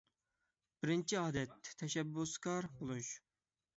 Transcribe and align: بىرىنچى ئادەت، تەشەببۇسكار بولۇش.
بىرىنچى 0.85 1.19
ئادەت، 1.21 1.71
تەشەببۇسكار 1.83 2.69
بولۇش. 2.81 3.13